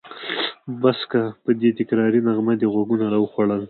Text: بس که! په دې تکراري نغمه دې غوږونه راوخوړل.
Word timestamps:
بس 0.81 0.99
که! 1.11 1.21
په 1.43 1.51
دې 1.59 1.69
تکراري 1.79 2.19
نغمه 2.27 2.53
دې 2.59 2.67
غوږونه 2.73 3.05
راوخوړل. 3.13 3.59